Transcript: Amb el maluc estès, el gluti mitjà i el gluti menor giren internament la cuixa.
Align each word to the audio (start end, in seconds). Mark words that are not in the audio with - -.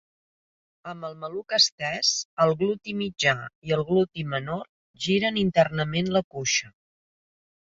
Amb 0.91 1.03
el 1.09 1.17
maluc 1.23 1.53
estès, 1.57 2.09
el 2.45 2.53
gluti 2.61 2.95
mitjà 3.01 3.35
i 3.69 3.75
el 3.77 3.85
gluti 3.91 4.25
menor 4.33 4.65
giren 5.07 5.39
internament 5.45 6.11
la 6.19 6.25
cuixa. 6.37 6.73